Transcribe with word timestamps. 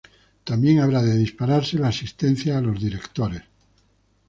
también 0.43 0.79
habrá 0.79 1.03
de 1.03 1.15
dispararse 1.15 1.77
la 1.77 1.89
asistencia 1.89 2.57
a 2.57 2.61
los 2.61 2.81
directos 2.81 3.33